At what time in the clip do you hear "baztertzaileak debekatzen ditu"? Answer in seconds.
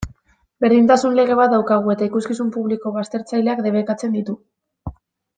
2.99-4.35